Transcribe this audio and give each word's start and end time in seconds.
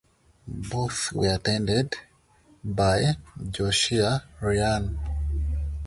Both 0.47 1.11
were 1.13 1.35
attended 1.35 1.93
by 2.63 3.17
Josiah 3.51 4.21
Ryan. 4.41 4.97